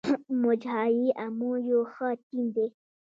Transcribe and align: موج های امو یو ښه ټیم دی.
موج 0.41 0.61
های 0.75 0.99
امو 1.25 1.51
یو 1.69 1.81
ښه 1.93 2.09
ټیم 2.27 2.45
دی. 2.55 2.67